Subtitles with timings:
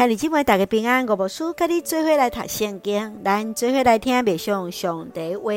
[0.00, 5.52] 兄弟姊妹大家平安，我无输甲你做伙来读圣经，咱做伙来听默想上帝话。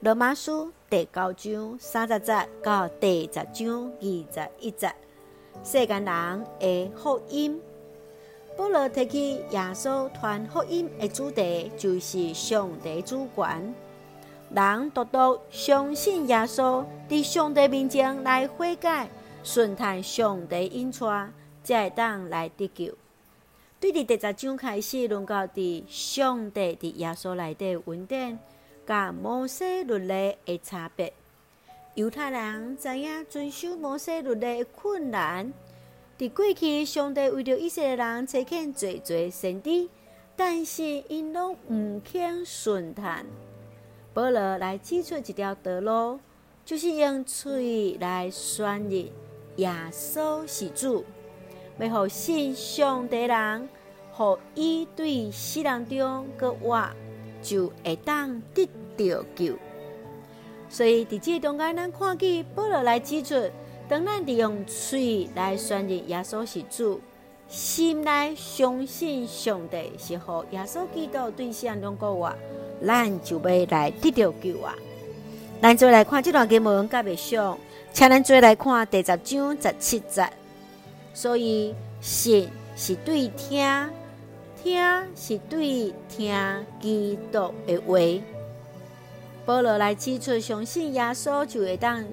[0.00, 4.90] 罗马书第九章三十节到第十章二十一节，
[5.62, 7.60] 世间人的福音。
[8.56, 13.74] 保罗提起耶稣传福音的主题，就是上帝主权。
[14.54, 19.10] 人独独相信耶稣，伫上帝面前来悔改，
[19.44, 21.30] 顺从上帝引带，
[21.62, 22.94] 才会当来得救。
[23.78, 28.38] 对伫第十章开始论到伫上帝伫耶稣内底稳定，
[28.86, 31.12] 甲摩西律例的差别。
[31.94, 35.52] 犹太人知影遵守摩西律例的困难。
[36.18, 39.88] 伫过去，上帝为着以色列人差遣济济先知，
[40.34, 43.04] 但是因拢毋肯顺从。
[44.14, 46.18] 保罗来指出一条道路，
[46.64, 49.10] 就是用嘴来宣认
[49.56, 51.04] 耶稣是主。
[51.78, 53.68] 要互信上帝人，
[54.12, 56.88] 互伊对世人中阁活，
[57.42, 59.54] 就会当得到救。
[60.68, 63.50] 所以伫这中间，咱看见保罗来指出，
[63.88, 67.00] 当咱利用嘴来宣认耶稣是主，
[67.46, 72.34] 心内相信上帝是互耶稣基督对死人中阁活，
[72.84, 74.74] 咱就要来得到救啊！
[75.62, 77.58] 咱再来看这段经文，甲未上，
[77.92, 80.28] 请咱再来看第十章十七节。
[81.16, 83.66] 所以信是对听，
[84.62, 84.78] 听
[85.16, 86.36] 是对听
[86.78, 88.22] 基督的话。
[89.46, 92.04] 保罗来指出，相信耶稣就会当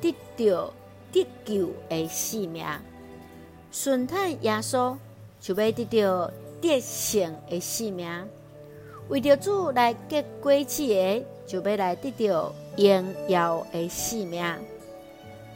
[0.00, 0.72] 得到
[1.10, 2.64] 得救的性命；
[3.72, 4.96] 顺从耶稣
[5.40, 6.30] 就要得到
[6.60, 8.06] 得胜的性命；
[9.08, 14.40] 为着主来结果子的，就要来得到荣耀的性命。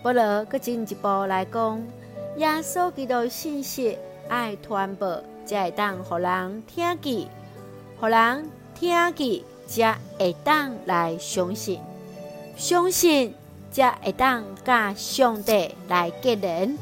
[0.02, 1.80] 保罗搁进一步来讲。
[2.41, 7.28] 耶稣基督信息爱传播，才会当互人听见，
[8.00, 11.78] 互人听见，才会当来相信，
[12.56, 13.34] 相信
[13.70, 16.78] 才会当甲上帝来结连。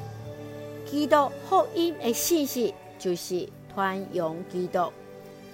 [0.89, 4.93] 基督福音的信息就是传扬基督，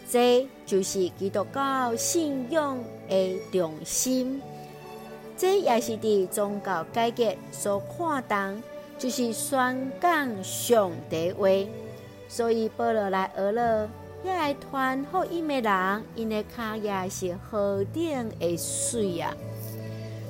[0.06, 2.78] 这就是基督教信仰
[3.08, 4.42] 的中心，
[5.34, 8.62] 这也是伫宗教改革所看重。
[8.98, 11.48] 就是宣讲上帝话，
[12.28, 13.88] 所以保罗来学了，
[14.24, 19.34] 遐爱传福音的人，因的脚也是何等的水啊！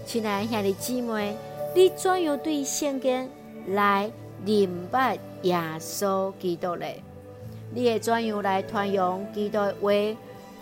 [0.07, 1.37] 亲爱兄弟姊妹，
[1.75, 3.31] 你怎样对圣经
[3.69, 4.11] 来
[4.45, 6.87] 明白耶稣基督呢？
[7.73, 9.91] 你会怎样来传扬基督的话，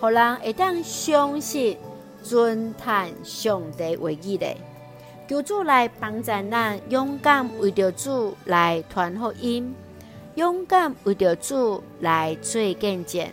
[0.01, 1.79] 互人会当相信、
[2.23, 4.47] 尊叹上帝话语呢？
[5.29, 9.75] 求主来帮助咱，勇敢为着主来传福音，
[10.35, 13.27] 勇敢为着主来做见证，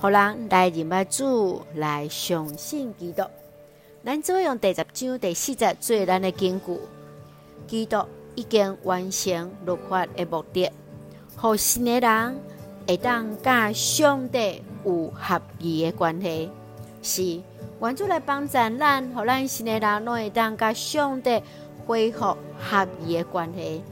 [0.00, 3.22] 互人来认识主，来相信基督。
[4.04, 6.78] 咱做用第十章第四节做咱的根据。
[7.66, 8.04] 基督
[8.34, 10.70] 已经完成律法的目的，
[11.36, 12.40] 互新的人
[12.86, 16.50] 会当甲上帝有合宜的关系，
[17.04, 17.40] 是。
[17.80, 21.42] 愿主来帮助咱，互咱新的人拢会当甲上帝
[21.86, 23.82] 恢复合宜的关系。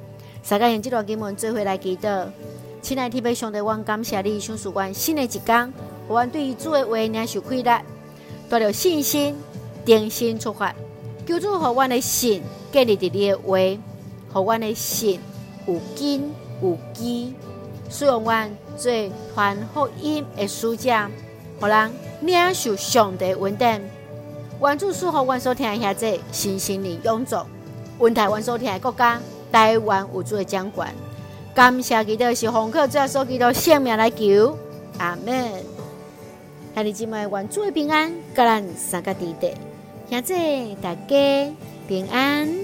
[0.48, 2.26] 大家用这段经文做伙来祈祷，
[2.80, 5.72] 亲爱的天父上帝，我感谢你，赏赐我新的一天，
[6.08, 7.84] 我对于主的话领受开来，
[8.48, 9.36] 带着信心，
[9.84, 10.74] 定心出发。
[11.26, 12.42] 求主互我的心
[12.72, 13.58] 建立在你的话，
[14.32, 15.20] 互我的心
[15.66, 16.30] 有根
[16.62, 17.34] 有基，
[17.90, 18.32] 使用我
[18.76, 18.90] 做
[19.34, 20.90] 传福音的使者，
[21.62, 21.90] 互人。
[22.24, 23.82] 领受上帝恩典，
[24.60, 27.36] 愿主赐福阮所听的这新心灵永驻，
[27.98, 30.94] 温台湾所听的国家，台湾有主的掌管。
[31.52, 34.56] 感谢基督是红客，主所基督性命来求，
[34.98, 35.52] 阿门。
[36.76, 39.52] 兄弟姊妹，愿主的平安，甲咱三个弟弟，
[40.08, 41.52] 现在大家
[41.88, 42.61] 平安。